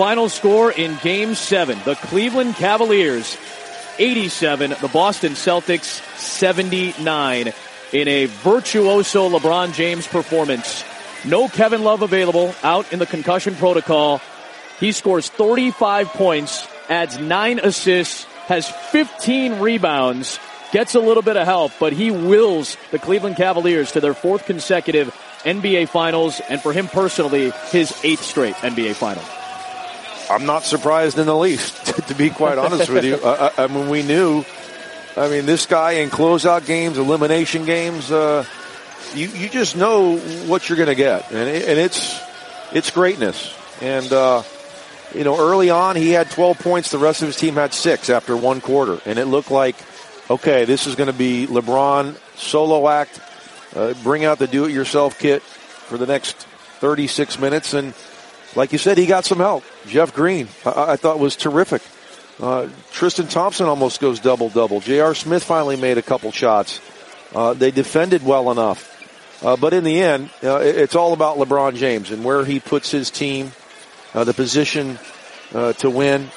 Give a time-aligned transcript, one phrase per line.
[0.00, 1.78] final score in game seven.
[1.84, 3.36] The Cleveland Cavaliers
[3.98, 7.52] 87, the Boston Celtics 79
[7.92, 10.84] in a virtuoso LeBron James performance.
[11.26, 14.22] No Kevin Love available out in the concussion protocol.
[14.78, 20.38] He scores 35 points, adds nine assists, has 15 rebounds,
[20.72, 24.46] gets a little bit of help, but he wills the Cleveland Cavaliers to their fourth
[24.46, 25.14] consecutive
[25.44, 29.22] NBA Finals, and for him personally, his eighth straight NBA Final.
[30.30, 33.16] I'm not surprised in the least, to be quite honest with you.
[33.16, 34.44] I, I, mean, we knew.
[35.16, 38.44] I mean, this guy in closeout games, elimination games, uh,
[39.12, 42.20] you you just know what you're going to get, and it, and it's
[42.72, 43.52] it's greatness.
[43.80, 44.44] And uh,
[45.14, 46.92] you know, early on, he had 12 points.
[46.92, 49.74] The rest of his team had six after one quarter, and it looked like,
[50.30, 53.20] okay, this is going to be LeBron solo act.
[53.74, 56.36] Uh, bring out the do-it-yourself kit for the next
[56.78, 57.94] 36 minutes, and
[58.56, 59.64] like you said, he got some help.
[59.86, 61.82] Jeff Green, I, I thought was terrific.
[62.40, 64.80] Uh, Tristan Thompson almost goes double double.
[64.80, 65.14] J.R.
[65.14, 66.80] Smith finally made a couple shots.
[67.34, 68.86] Uh, they defended well enough.
[69.44, 72.90] Uh, but in the end, uh, it's all about LeBron James and where he puts
[72.90, 73.52] his team,
[74.14, 74.98] uh, the position
[75.54, 76.30] uh, to win,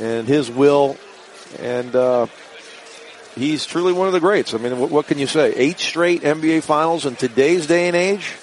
[0.00, 0.96] and his will.
[1.58, 2.28] And
[3.34, 4.54] he's truly one of the greats.
[4.54, 5.54] I mean, what, what can you say?
[5.54, 8.34] Eight straight NBA Finals in today's day and age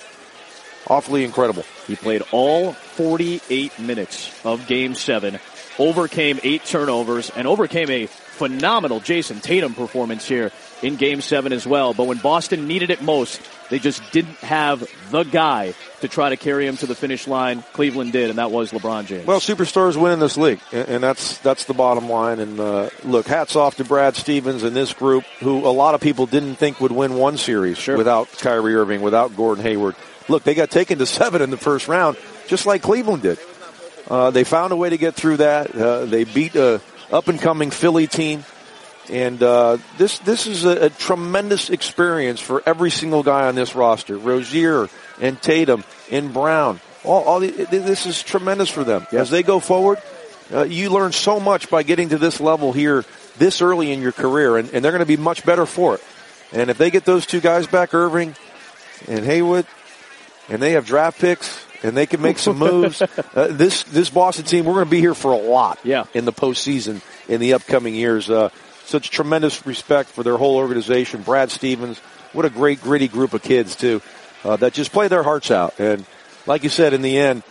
[0.87, 1.63] awfully incredible.
[1.87, 5.39] He played all 48 minutes of game seven,
[5.79, 11.65] overcame eight turnovers, and overcame a phenomenal Jayson Tatum performance here in game seven as
[11.65, 11.93] well.
[11.93, 16.37] But when Boston needed it most, they just didn't have the guy to try to
[16.37, 17.63] carry him to the finish line.
[17.73, 19.25] Cleveland did, and that was LeBron James.
[19.25, 22.39] Well, superstars win in this league, and that's that's the bottom line.
[22.39, 26.01] And uh, look, hats off to Brad Stevens and this group, who a lot of
[26.01, 27.97] people didn't think would win one series sure.
[27.97, 29.95] without Kyrie Irving, without Gordon Hayward.
[30.27, 33.39] Look, they got taken to seven in the first round, just like Cleveland did.
[34.13, 35.75] Uh, they found a way to get through that.
[35.75, 36.79] Uh, they beat a
[37.11, 38.45] up and coming Philly team.
[39.09, 43.73] And uh, this this is a, a, tremendous experience for every single guy on this
[43.73, 44.15] roster.
[44.15, 44.87] Rozier
[45.19, 46.79] and Tatum and Brown.
[47.03, 49.97] All, all the, this is tremendous for them as they go forward.
[50.53, 53.03] Uh, you learn so much by getting to this level here
[53.39, 56.03] this early in your career, and, and they're going to be much better for it.
[56.51, 58.35] And if they get those two guys back, Irving
[59.07, 59.65] and Hayward,
[60.49, 63.01] and they have draft picks and they can make some moves.
[63.35, 65.79] Uh, this this Boston team, we're going to be here for a lot.
[65.83, 66.05] Yeah.
[66.13, 68.29] in the postseason in the upcoming years.
[68.29, 68.49] Uh,
[68.85, 71.21] such tremendous respect for their whole organization.
[71.23, 71.99] Brad Stevens,
[72.31, 74.01] what a great gritty group of kids too,
[74.43, 75.79] uh, that just play their hearts out.
[75.79, 76.05] And
[76.45, 77.41] like you said, in the end,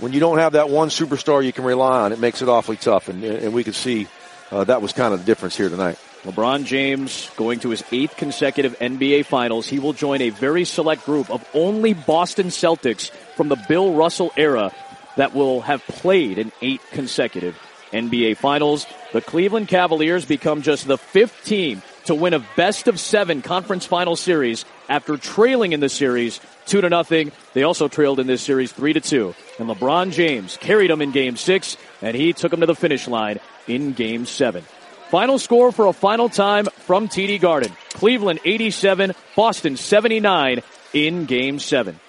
[0.00, 2.76] when you don't have that one superstar you can rely on, it makes it awfully
[2.76, 3.08] tough.
[3.08, 4.08] And, and we could see
[4.50, 5.98] uh, that was kind of the difference here tonight.
[6.22, 9.68] LeBron James going to his eighth consecutive NBA Finals.
[9.68, 14.32] He will join a very select group of only Boston Celtics from the Bill Russell
[14.36, 14.72] era
[15.16, 17.56] that will have played in eight consecutive
[17.92, 18.86] NBA Finals.
[19.12, 23.84] The Cleveland Cavaliers become just the fifth team to win a best of seven conference
[23.84, 27.32] final series after trailing in the series two to nothing.
[27.52, 29.34] They also trailed in this series three to two.
[29.58, 33.06] And LeBron James carried them in game six and he took them to the finish
[33.08, 34.64] line in game seven.
[35.10, 37.72] Final score for a final time from TD Garden.
[37.90, 40.62] Cleveland 87, Boston 79
[40.94, 42.00] in game seven.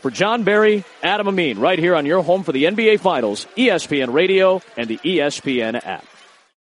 [0.00, 4.12] For Jon Barry, Adam Amin, right here on your home for the NBA Finals, ESPN
[4.12, 6.04] Radio and the ESPN app.